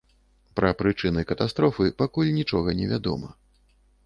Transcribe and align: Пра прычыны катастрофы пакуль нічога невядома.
Пра 0.59 0.71
прычыны 0.79 1.25
катастрофы 1.31 1.91
пакуль 2.01 2.33
нічога 2.39 2.77
невядома. 2.81 3.29